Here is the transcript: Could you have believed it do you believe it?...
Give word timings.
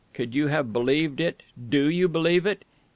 Could 0.15 0.33
you 0.33 0.47
have 0.47 0.73
believed 0.73 1.19
it 1.21 1.43
do 1.69 1.87
you 1.87 2.07
believe 2.07 2.47
it?... 2.47 2.65